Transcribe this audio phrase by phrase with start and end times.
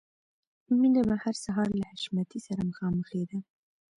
[0.79, 3.39] مینه به هر سهار له حشمتي سره مخامخېده